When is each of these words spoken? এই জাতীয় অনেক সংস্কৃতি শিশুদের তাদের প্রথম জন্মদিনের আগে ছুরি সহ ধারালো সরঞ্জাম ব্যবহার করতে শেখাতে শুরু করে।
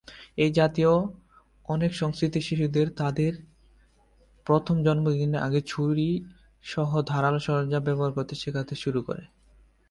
এই 0.37 0.51
জাতীয় 0.51 0.93
অনেক 1.65 1.91
সংস্কৃতি 1.95 2.39
শিশুদের 2.41 2.87
তাদের 2.91 3.33
প্রথম 4.47 4.75
জন্মদিনের 4.83 5.41
আগে 5.41 5.61
ছুরি 5.61 6.09
সহ 6.63 6.89
ধারালো 7.01 7.39
সরঞ্জাম 7.39 7.83
ব্যবহার 7.83 8.11
করতে 8.11 8.35
শেখাতে 8.35 8.75
শুরু 8.75 8.99
করে। 9.03 9.23